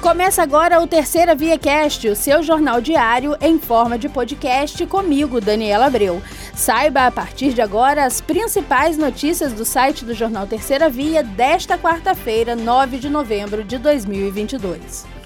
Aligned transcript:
Começa 0.00 0.42
agora 0.42 0.80
o 0.80 0.86
Terceira 0.86 1.34
Via 1.34 1.58
Cast, 1.58 2.08
o 2.08 2.14
seu 2.14 2.40
jornal 2.40 2.80
diário 2.80 3.36
em 3.40 3.58
forma 3.58 3.98
de 3.98 4.08
podcast 4.08 4.86
comigo, 4.86 5.40
Daniela 5.40 5.86
Abreu. 5.86 6.22
Saiba 6.54 7.06
a 7.06 7.10
partir 7.10 7.52
de 7.52 7.60
agora 7.60 8.04
as 8.04 8.20
principais 8.20 8.96
notícias 8.96 9.52
do 9.52 9.64
site 9.64 10.04
do 10.04 10.14
jornal 10.14 10.46
Terceira 10.46 10.88
Via 10.88 11.24
desta 11.24 11.76
quarta-feira, 11.76 12.54
9 12.54 12.98
de 12.98 13.08
novembro 13.08 13.64
de 13.64 13.76
2022. 13.76 15.17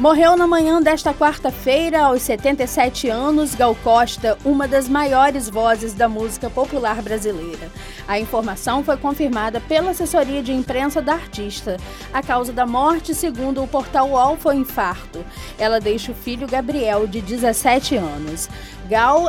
Morreu 0.00 0.34
na 0.34 0.46
manhã 0.46 0.80
desta 0.80 1.12
quarta-feira, 1.12 2.04
aos 2.04 2.22
77 2.22 3.10
anos, 3.10 3.54
Gal 3.54 3.74
Costa, 3.84 4.38
uma 4.46 4.66
das 4.66 4.88
maiores 4.88 5.46
vozes 5.46 5.92
da 5.92 6.08
música 6.08 6.48
popular 6.48 7.02
brasileira. 7.02 7.70
A 8.08 8.18
informação 8.18 8.82
foi 8.82 8.96
confirmada 8.96 9.60
pela 9.60 9.90
assessoria 9.90 10.42
de 10.42 10.54
imprensa 10.54 11.02
da 11.02 11.12
artista. 11.12 11.76
A 12.14 12.22
causa 12.22 12.50
da 12.50 12.64
morte, 12.64 13.14
segundo 13.14 13.62
o 13.62 13.68
portal 13.68 14.08
UOL, 14.08 14.38
foi 14.38 14.56
infarto. 14.56 15.22
Ela 15.58 15.78
deixa 15.78 16.12
o 16.12 16.14
filho 16.14 16.48
Gabriel, 16.48 17.06
de 17.06 17.20
17 17.20 17.96
anos. 17.96 18.48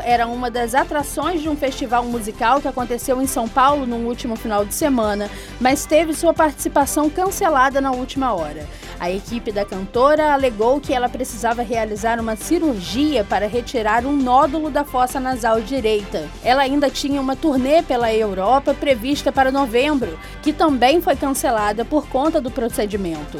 Era 0.03 0.25
uma 0.25 0.49
das 0.49 0.73
atrações 0.73 1.39
de 1.39 1.47
um 1.47 1.55
festival 1.55 2.03
musical 2.03 2.59
que 2.59 2.67
aconteceu 2.67 3.21
em 3.21 3.27
São 3.27 3.47
Paulo 3.47 3.85
no 3.85 3.97
último 3.97 4.35
final 4.35 4.65
de 4.65 4.73
semana, 4.73 5.29
mas 5.59 5.85
teve 5.85 6.15
sua 6.15 6.33
participação 6.33 7.09
cancelada 7.11 7.79
na 7.79 7.91
última 7.91 8.33
hora. 8.33 8.67
A 8.99 9.11
equipe 9.11 9.51
da 9.51 9.63
cantora 9.63 10.33
alegou 10.33 10.81
que 10.81 10.93
ela 10.93 11.07
precisava 11.07 11.61
realizar 11.61 12.19
uma 12.19 12.35
cirurgia 12.35 13.23
para 13.23 13.47
retirar 13.47 14.03
um 14.03 14.15
nódulo 14.15 14.71
da 14.71 14.83
fossa 14.83 15.19
nasal 15.19 15.61
direita. 15.61 16.27
Ela 16.43 16.63
ainda 16.63 16.89
tinha 16.89 17.21
uma 17.21 17.35
turnê 17.35 17.83
pela 17.83 18.11
Europa 18.11 18.73
prevista 18.73 19.31
para 19.31 19.51
novembro, 19.51 20.17
que 20.41 20.51
também 20.51 21.01
foi 21.01 21.15
cancelada 21.15 21.85
por 21.85 22.07
conta 22.07 22.41
do 22.41 22.49
procedimento. 22.49 23.39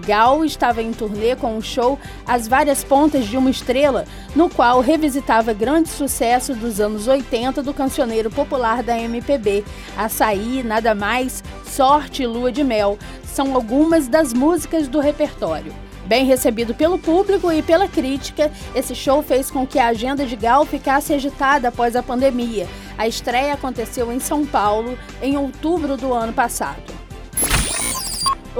Gal 0.00 0.44
estava 0.44 0.82
em 0.82 0.92
turnê 0.92 1.36
com 1.36 1.56
o 1.56 1.62
show 1.62 1.98
As 2.26 2.48
Várias 2.48 2.82
Pontas 2.82 3.26
de 3.26 3.36
uma 3.36 3.50
Estrela, 3.50 4.04
no 4.34 4.48
qual 4.48 4.80
revisitava 4.80 5.52
grandes 5.52 5.92
sucessos 5.92 6.56
dos 6.56 6.80
anos 6.80 7.06
80 7.06 7.62
do 7.62 7.74
cancioneiro 7.74 8.30
popular 8.30 8.82
da 8.82 8.98
MPB, 8.98 9.64
Açaí, 9.96 10.62
Nada 10.62 10.94
Mais, 10.94 11.44
Sorte 11.64 12.22
e 12.22 12.26
Lua 12.26 12.50
de 12.50 12.64
Mel, 12.64 12.98
são 13.24 13.54
algumas 13.54 14.08
das 14.08 14.32
músicas 14.32 14.88
do 14.88 15.00
repertório. 15.00 15.72
Bem 16.06 16.24
recebido 16.24 16.74
pelo 16.74 16.98
público 16.98 17.52
e 17.52 17.62
pela 17.62 17.86
crítica, 17.86 18.50
esse 18.74 18.96
show 18.96 19.22
fez 19.22 19.48
com 19.48 19.64
que 19.64 19.78
a 19.78 19.86
agenda 19.86 20.26
de 20.26 20.34
Gal 20.34 20.66
ficasse 20.66 21.14
agitada 21.14 21.68
após 21.68 21.94
a 21.94 22.02
pandemia. 22.02 22.66
A 22.98 23.06
estreia 23.06 23.54
aconteceu 23.54 24.12
em 24.12 24.18
São 24.18 24.44
Paulo 24.44 24.98
em 25.22 25.36
outubro 25.36 25.96
do 25.96 26.12
ano 26.12 26.32
passado. 26.32 26.89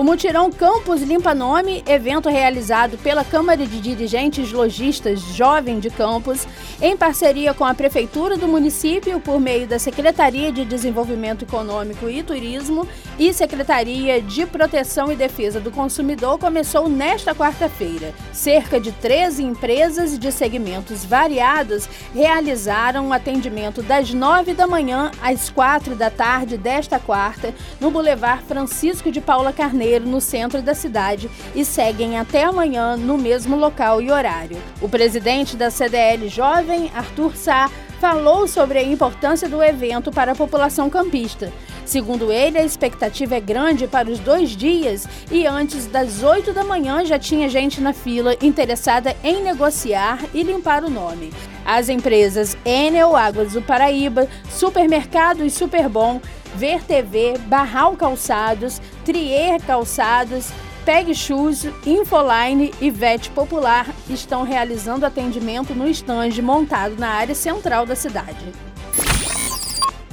O 0.00 0.02
Mutirão 0.02 0.50
Campus 0.50 1.02
Limpa 1.02 1.34
Nome, 1.34 1.84
evento 1.86 2.30
realizado 2.30 2.96
pela 2.96 3.22
Câmara 3.22 3.66
de 3.66 3.78
Dirigentes 3.78 4.50
Logistas 4.50 5.20
Jovem 5.20 5.78
de 5.78 5.90
Campos, 5.90 6.48
em 6.80 6.96
parceria 6.96 7.52
com 7.52 7.66
a 7.66 7.74
Prefeitura 7.74 8.38
do 8.38 8.48
município 8.48 9.20
por 9.20 9.38
meio 9.38 9.66
da 9.66 9.78
Secretaria 9.78 10.50
de 10.50 10.64
Desenvolvimento 10.64 11.44
Econômico 11.44 12.08
e 12.08 12.22
Turismo 12.22 12.88
e 13.20 13.34
Secretaria 13.34 14.22
de 14.22 14.46
Proteção 14.46 15.12
e 15.12 15.14
Defesa 15.14 15.60
do 15.60 15.70
Consumidor, 15.70 16.38
começou 16.38 16.88
nesta 16.88 17.34
quarta-feira. 17.34 18.14
Cerca 18.32 18.80
de 18.80 18.92
13 18.92 19.42
empresas 19.44 20.18
de 20.18 20.32
segmentos 20.32 21.04
variados 21.04 21.86
realizaram 22.14 23.08
um 23.08 23.12
atendimento 23.12 23.82
das 23.82 24.14
9 24.14 24.54
da 24.54 24.66
manhã 24.66 25.10
às 25.20 25.50
4 25.50 25.94
da 25.94 26.08
tarde 26.08 26.56
desta 26.56 26.98
quarta 26.98 27.54
no 27.78 27.90
Boulevard 27.90 28.42
Francisco 28.44 29.12
de 29.12 29.20
Paula 29.20 29.52
Carneiro 29.52 30.06
no 30.06 30.18
centro 30.18 30.62
da 30.62 30.74
cidade, 30.74 31.30
e 31.54 31.62
seguem 31.62 32.18
até 32.18 32.44
amanhã 32.44 32.96
no 32.96 33.18
mesmo 33.18 33.54
local 33.54 34.00
e 34.00 34.10
horário. 34.10 34.56
O 34.80 34.88
presidente 34.88 35.58
da 35.58 35.70
CDL 35.70 36.26
Jovem, 36.26 36.90
Arthur 36.94 37.36
Sá, 37.36 37.70
falou 38.00 38.48
sobre 38.48 38.78
a 38.78 38.82
importância 38.82 39.46
do 39.46 39.62
evento 39.62 40.10
para 40.10 40.32
a 40.32 40.34
população 40.34 40.88
campista. 40.88 41.52
Segundo 41.84 42.32
ele, 42.32 42.58
a 42.58 42.64
expectativa 42.64 43.36
é 43.36 43.40
grande 43.40 43.86
para 43.86 44.10
os 44.10 44.18
dois 44.18 44.56
dias 44.56 45.06
e 45.30 45.46
antes 45.46 45.86
das 45.86 46.22
8 46.22 46.52
da 46.54 46.64
manhã 46.64 47.04
já 47.04 47.18
tinha 47.18 47.48
gente 47.48 47.80
na 47.80 47.92
fila 47.92 48.34
interessada 48.40 49.14
em 49.22 49.42
negociar 49.42 50.18
e 50.32 50.42
limpar 50.42 50.82
o 50.82 50.90
nome. 50.90 51.30
As 51.64 51.90
empresas 51.90 52.56
Enel, 52.64 53.14
Águas 53.14 53.52
do 53.52 53.60
Paraíba, 53.60 54.26
Supermercados 54.48 55.52
Superbom 55.52 56.20
Ver 56.54 56.82
TV, 56.82 57.38
Barral 57.46 57.96
Calçados, 57.96 58.80
Trier 59.04 59.60
Calçados, 59.62 60.50
Peg 60.84 61.14
Shoes, 61.14 61.66
Infoline 61.86 62.72
e 62.80 62.90
Vet 62.90 63.30
Popular 63.30 63.86
estão 64.08 64.42
realizando 64.42 65.04
atendimento 65.04 65.74
no 65.74 65.86
estande 65.86 66.40
montado 66.40 66.96
na 66.96 67.08
área 67.08 67.34
central 67.34 67.84
da 67.84 67.94
cidade. 67.94 68.52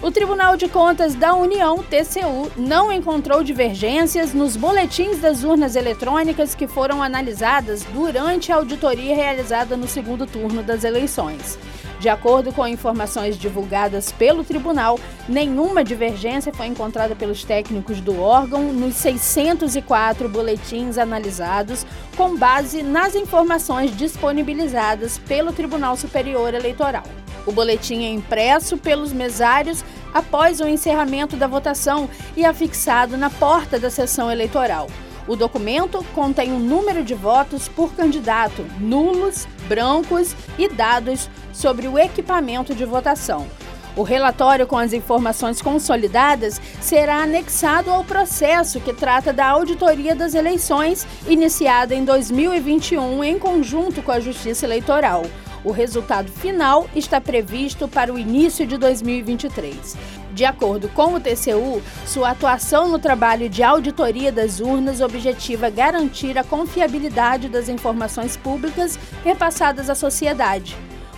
O 0.01 0.11
Tribunal 0.11 0.55
de 0.55 0.67
Contas 0.67 1.15
da 1.15 1.33
União, 1.33 1.83
TCU, 1.83 2.51
não 2.55 2.91
encontrou 2.91 3.43
divergências 3.43 4.33
nos 4.33 4.55
boletins 4.55 5.19
das 5.19 5.43
urnas 5.43 5.75
eletrônicas 5.75 6.53
que 6.53 6.67
foram 6.67 7.01
analisadas 7.01 7.83
durante 7.85 8.51
a 8.51 8.57
auditoria 8.57 9.15
realizada 9.15 9.75
no 9.75 9.87
segundo 9.87 10.27
turno 10.27 10.61
das 10.61 10.83
eleições. 10.83 11.57
De 11.99 12.09
acordo 12.09 12.53
com 12.53 12.67
informações 12.67 13.37
divulgadas 13.37 14.11
pelo 14.11 14.43
tribunal, 14.43 14.99
nenhuma 15.27 15.83
divergência 15.83 16.53
foi 16.53 16.67
encontrada 16.67 17.15
pelos 17.15 17.43
técnicos 17.43 17.99
do 17.99 18.21
órgão 18.21 18.71
nos 18.71 18.95
604 18.95 20.29
boletins 20.29 20.99
analisados, 20.99 21.85
com 22.15 22.37
base 22.37 22.83
nas 22.83 23.15
informações 23.15 23.95
disponibilizadas 23.97 25.17
pelo 25.17 25.51
Tribunal 25.51 25.97
Superior 25.97 26.53
Eleitoral. 26.53 27.03
O 27.47 27.51
boletim 27.51 28.03
é 28.03 28.09
impresso 28.09 28.77
pelos 28.77 29.11
mesários 29.11 29.83
após 30.13 30.59
o 30.59 30.67
encerramento 30.67 31.35
da 31.35 31.47
votação 31.47 32.09
e 32.35 32.45
afixado 32.45 33.17
na 33.17 33.29
porta 33.29 33.79
da 33.79 33.89
sessão 33.89 34.31
eleitoral. 34.31 34.87
O 35.27 35.35
documento 35.35 36.05
contém 36.15 36.51
o 36.51 36.55
um 36.55 36.59
número 36.59 37.03
de 37.03 37.13
votos 37.13 37.67
por 37.67 37.93
candidato, 37.93 38.65
nulos, 38.79 39.45
brancos 39.67 40.33
e 40.57 40.69
dados 40.69 41.29
sobre 41.57 41.87
o 41.87 41.97
equipamento 41.97 42.75
de 42.75 42.85
votação. 42.85 43.47
O 43.95 44.03
relatório 44.03 44.67
com 44.67 44.77
as 44.77 44.93
informações 44.93 45.59
consolidadas 45.59 46.61
será 46.79 47.23
anexado 47.23 47.89
ao 47.89 48.03
processo 48.03 48.79
que 48.79 48.93
trata 48.93 49.33
da 49.33 49.47
auditoria 49.47 50.13
das 50.13 50.35
eleições, 50.35 51.07
iniciada 51.27 51.95
em 51.95 52.05
2021 52.05 53.23
em 53.23 53.39
conjunto 53.39 54.03
com 54.03 54.11
a 54.11 54.19
Justiça 54.19 54.67
Eleitoral. 54.67 55.23
O 55.63 55.71
resultado 55.71 56.31
final 56.31 56.87
está 56.95 57.19
previsto 57.19 57.87
para 57.87 58.13
o 58.13 58.19
início 58.19 58.67
de 58.67 58.77
2023. 58.77 59.97
De 60.33 60.45
acordo 60.45 60.87
com 60.89 61.15
o 61.15 61.19
TCU, 61.19 61.81
sua 62.05 62.29
atuação 62.29 62.87
no 62.87 62.99
trabalho 62.99 63.49
de 63.49 63.63
auditoria 63.63 64.31
das 64.31 64.59
urnas 64.59 65.01
objetiva 65.01 65.71
garantir 65.71 66.37
a 66.37 66.43
confiabilidade 66.43 67.49
das 67.49 67.67
informações 67.67 68.37
públicas 68.37 68.99
repassadas 69.23 69.89
à 69.89 69.95
sociedade. 69.95 70.77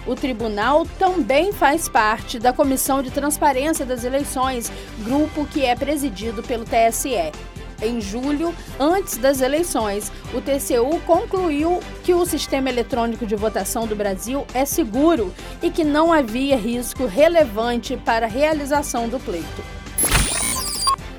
O 0.09 0.15
tribunal 0.15 0.87
também 0.97 1.53
faz 1.53 1.87
parte 1.87 2.39
da 2.39 2.51
Comissão 2.51 3.03
de 3.03 3.11
Transparência 3.11 3.85
das 3.85 4.03
Eleições, 4.03 4.71
grupo 5.03 5.45
que 5.45 5.63
é 5.63 5.75
presidido 5.75 6.41
pelo 6.41 6.65
TSE. 6.65 7.31
Em 7.79 8.01
julho, 8.01 8.51
antes 8.79 9.17
das 9.17 9.39
eleições, 9.39 10.11
o 10.33 10.41
TCU 10.41 10.99
concluiu 11.05 11.79
que 12.03 12.15
o 12.15 12.25
sistema 12.25 12.69
eletrônico 12.69 13.23
de 13.23 13.35
votação 13.35 13.85
do 13.85 13.95
Brasil 13.95 14.47
é 14.51 14.65
seguro 14.65 15.31
e 15.61 15.69
que 15.69 15.83
não 15.83 16.11
havia 16.11 16.57
risco 16.57 17.05
relevante 17.05 17.95
para 17.95 18.25
a 18.25 18.29
realização 18.29 19.07
do 19.07 19.19
pleito. 19.19 19.63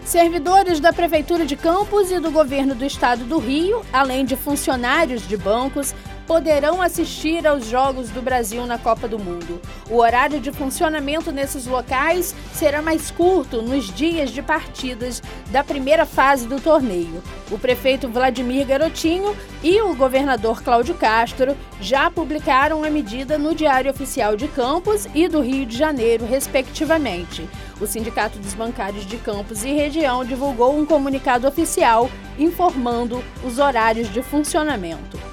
Servidores 0.04 0.80
da 0.80 0.92
Prefeitura 0.92 1.46
de 1.46 1.54
Campos 1.54 2.10
e 2.10 2.18
do 2.18 2.32
Governo 2.32 2.74
do 2.74 2.84
Estado 2.84 3.22
do 3.22 3.38
Rio, 3.38 3.82
além 3.92 4.24
de 4.24 4.34
funcionários 4.34 5.28
de 5.28 5.36
bancos, 5.36 5.94
poderão 6.30 6.80
assistir 6.80 7.44
aos 7.44 7.66
Jogos 7.66 8.08
do 8.10 8.22
Brasil 8.22 8.64
na 8.64 8.78
Copa 8.78 9.08
do 9.08 9.18
Mundo. 9.18 9.60
O 9.90 9.96
horário 9.96 10.38
de 10.38 10.52
funcionamento 10.52 11.32
nesses 11.32 11.66
locais 11.66 12.36
será 12.54 12.80
mais 12.80 13.10
curto 13.10 13.60
nos 13.60 13.92
dias 13.92 14.30
de 14.30 14.40
partidas 14.40 15.20
da 15.50 15.64
primeira 15.64 16.06
fase 16.06 16.46
do 16.46 16.60
torneio. 16.60 17.20
O 17.50 17.58
prefeito 17.58 18.08
Vladimir 18.08 18.64
Garotinho 18.64 19.36
e 19.60 19.82
o 19.82 19.92
governador 19.96 20.62
Cláudio 20.62 20.94
Castro 20.94 21.56
já 21.80 22.08
publicaram 22.08 22.84
a 22.84 22.90
medida 22.90 23.36
no 23.36 23.52
Diário 23.52 23.90
Oficial 23.90 24.36
de 24.36 24.46
Campos 24.46 25.08
e 25.12 25.26
do 25.26 25.40
Rio 25.40 25.66
de 25.66 25.76
Janeiro, 25.76 26.24
respectivamente. 26.24 27.44
O 27.80 27.88
Sindicato 27.88 28.38
dos 28.38 28.54
Bancários 28.54 29.04
de 29.04 29.16
Campos 29.16 29.64
e 29.64 29.72
Região 29.72 30.24
divulgou 30.24 30.78
um 30.78 30.86
comunicado 30.86 31.48
oficial 31.48 32.08
informando 32.38 33.20
os 33.44 33.58
horários 33.58 34.08
de 34.12 34.22
funcionamento. 34.22 35.29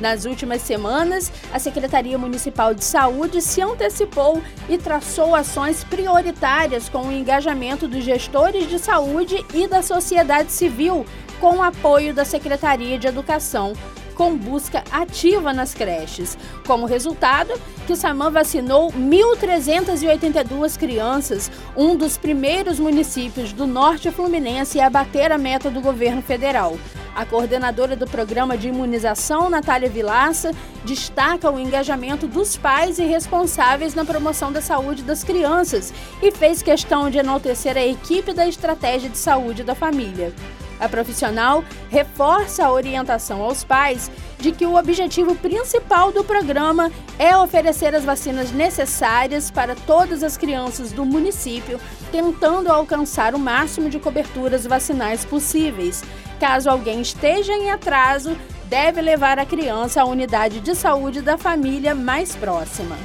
Nas 0.00 0.24
últimas 0.24 0.62
semanas, 0.62 1.30
a 1.52 1.58
Secretaria 1.58 2.16
Municipal 2.16 2.72
de 2.72 2.86
Saúde 2.86 3.42
se 3.42 3.60
antecipou 3.60 4.42
e 4.66 4.78
traçou 4.78 5.34
ações 5.34 5.84
prioritárias 5.84 6.88
com 6.88 7.08
o 7.08 7.12
engajamento 7.12 7.86
dos 7.86 8.02
gestores 8.02 8.66
de 8.66 8.78
saúde 8.78 9.44
e 9.52 9.68
da 9.68 9.82
sociedade 9.82 10.52
civil, 10.52 11.04
com 11.38 11.56
o 11.56 11.62
apoio 11.62 12.14
da 12.14 12.24
Secretaria 12.24 12.98
de 12.98 13.06
Educação 13.06 13.74
com 14.16 14.36
busca 14.36 14.82
ativa 14.90 15.52
nas 15.52 15.74
creches. 15.74 16.36
Como 16.66 16.86
resultado, 16.86 17.52
Quissamã 17.86 18.30
vacinou 18.30 18.90
1.382 18.92 20.76
crianças, 20.78 21.50
um 21.76 21.94
dos 21.94 22.16
primeiros 22.16 22.80
municípios 22.80 23.52
do 23.52 23.66
norte 23.66 24.10
fluminense 24.10 24.80
a 24.80 24.90
bater 24.90 25.30
a 25.30 25.38
meta 25.38 25.70
do 25.70 25.80
governo 25.80 26.22
federal. 26.22 26.76
A 27.14 27.24
coordenadora 27.24 27.96
do 27.96 28.06
programa 28.06 28.58
de 28.58 28.68
imunização, 28.68 29.48
Natália 29.48 29.88
Vilaça, 29.88 30.50
destaca 30.84 31.50
o 31.50 31.58
engajamento 31.58 32.26
dos 32.26 32.58
pais 32.58 32.98
e 32.98 33.04
responsáveis 33.04 33.94
na 33.94 34.04
promoção 34.04 34.52
da 34.52 34.60
saúde 34.60 35.02
das 35.02 35.24
crianças 35.24 35.94
e 36.22 36.30
fez 36.30 36.62
questão 36.62 37.08
de 37.08 37.16
enaltecer 37.16 37.74
a 37.74 37.86
equipe 37.86 38.34
da 38.34 38.46
estratégia 38.46 39.08
de 39.08 39.16
saúde 39.16 39.64
da 39.64 39.74
família. 39.74 40.34
A 40.78 40.88
profissional 40.88 41.64
reforça 41.88 42.64
a 42.64 42.72
orientação 42.72 43.42
aos 43.42 43.64
pais 43.64 44.10
de 44.38 44.52
que 44.52 44.66
o 44.66 44.76
objetivo 44.76 45.34
principal 45.34 46.12
do 46.12 46.22
programa 46.22 46.92
é 47.18 47.36
oferecer 47.36 47.94
as 47.94 48.04
vacinas 48.04 48.52
necessárias 48.52 49.50
para 49.50 49.74
todas 49.74 50.22
as 50.22 50.36
crianças 50.36 50.92
do 50.92 51.04
município, 51.04 51.80
tentando 52.12 52.70
alcançar 52.70 53.34
o 53.34 53.38
máximo 53.38 53.88
de 53.88 53.98
coberturas 53.98 54.66
vacinais 54.66 55.24
possíveis. 55.24 56.04
Caso 56.38 56.68
alguém 56.68 57.00
esteja 57.00 57.54
em 57.54 57.70
atraso, 57.70 58.36
deve 58.66 59.00
levar 59.00 59.38
a 59.38 59.46
criança 59.46 60.02
à 60.02 60.04
unidade 60.04 60.60
de 60.60 60.74
saúde 60.74 61.22
da 61.22 61.38
família 61.38 61.94
mais 61.94 62.36
próxima. 62.36 62.96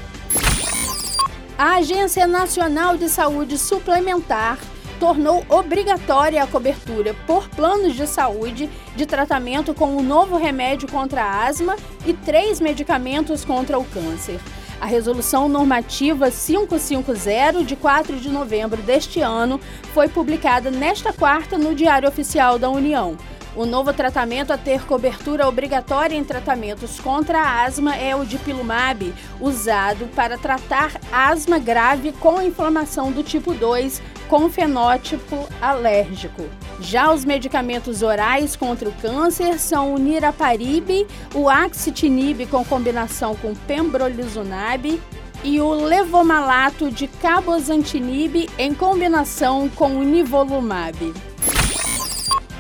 A 1.58 1.76
Agência 1.76 2.26
Nacional 2.28 2.98
de 2.98 3.08
Saúde 3.08 3.58
Suplementar 3.58 4.58
tornou 5.02 5.44
obrigatória 5.50 6.44
a 6.44 6.46
cobertura 6.46 7.16
por 7.26 7.50
planos 7.50 7.96
de 7.96 8.06
saúde 8.06 8.70
de 8.96 9.04
tratamento 9.08 9.74
com 9.74 9.98
um 9.98 10.04
novo 10.04 10.38
remédio 10.38 10.88
contra 10.88 11.24
a 11.24 11.48
asma 11.48 11.76
e 12.06 12.14
três 12.14 12.62
medicamentos 12.62 13.44
contra 13.44 13.80
o 13.80 13.84
câncer. 13.84 14.40
A 14.80 14.86
Resolução 14.86 15.50
Normativa 15.50 16.30
550, 16.30 17.64
de 17.64 17.76
4 17.76 18.20
de 18.20 18.30
novembro 18.30 18.80
deste 18.84 19.22
ano, 19.22 19.60
foi 19.92 20.08
publicada 20.08 20.70
nesta 20.70 21.12
quarta 21.12 21.58
no 21.58 21.74
Diário 21.74 22.08
Oficial 22.08 22.60
da 22.60 22.70
União. 22.70 23.18
O 23.54 23.66
novo 23.66 23.92
tratamento 23.92 24.52
a 24.52 24.58
ter 24.58 24.86
cobertura 24.86 25.48
obrigatória 25.48 26.16
em 26.16 26.24
tratamentos 26.24 27.02
contra 27.02 27.40
a 27.40 27.64
asma 27.64 27.96
é 27.98 28.16
o 28.16 28.26
dipilumab, 28.26 29.14
usado 29.42 30.08
para 30.16 30.38
tratar 30.38 30.94
asma 31.12 31.60
grave 31.60 32.14
com 32.14 32.42
inflamação 32.42 33.12
do 33.12 33.22
tipo 33.22 33.54
2 33.54 34.02
com 34.30 34.50
fenótipo 34.50 35.50
alérgico. 35.62 36.44
Já 36.80 37.12
os 37.12 37.26
medicamentos 37.26 38.02
orais 38.02 38.56
contra 38.56 38.88
o 38.88 38.94
câncer 38.94 39.60
são 39.60 39.94
o 39.94 39.98
niraparib, 39.98 41.06
o 41.36 41.50
axitinib 41.50 42.46
com 42.46 42.64
combinação 42.64 43.36
com 43.36 43.54
pembrolizumab 43.54 45.02
e 45.44 45.60
o 45.60 45.74
levomalato 45.74 46.90
de 46.90 47.08
cabozantinib 47.08 48.50
em 48.58 48.74
combinação 48.74 49.68
com 49.68 49.98
o 49.98 50.04
nivolumab. 50.04 51.14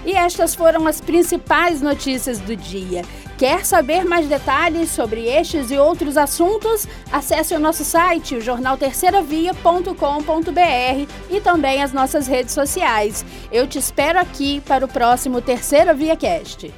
E 0.06 0.14
estas 0.14 0.56
foram 0.56 0.88
as 0.88 1.00
principais 1.00 1.82
notícias 1.82 2.40
do 2.40 2.56
dia. 2.56 3.04
Quer 3.38 3.66
saber 3.66 4.06
mais 4.06 4.28
detalhes 4.28 4.90
sobre 4.90 5.26
estes 5.26 5.72
e 5.72 5.78
outros 5.78 6.16
assuntos? 6.16 6.88
Acesse 7.12 7.56
o 7.56 7.60
nosso 7.60 7.84
site, 7.84 8.36
o 8.36 8.42
jornalterceiravia.com.br 8.42 11.12
e 11.30 11.42
também 11.42 11.82
as 11.82 11.92
nossas 11.92 12.28
redes 12.28 12.54
sociais. 12.54 13.26
Eu 13.52 13.66
te 13.66 13.80
espero 13.80 14.20
aqui 14.20 14.62
para 14.62 14.86
o 14.86 14.88
próximo 14.88 15.42
Terceira 15.42 15.94
Via 15.94 16.16
Cast. 16.16 16.72